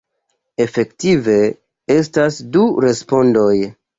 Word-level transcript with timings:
Efektive, 0.63 1.35
estas 1.97 2.39
du 2.57 2.65
respondoj. 2.89 3.55